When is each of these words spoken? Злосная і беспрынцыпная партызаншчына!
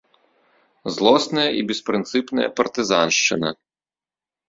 Злосная 0.95 1.45
і 1.59 1.63
беспрынцыпная 1.73 2.49
партызаншчына! 2.59 3.57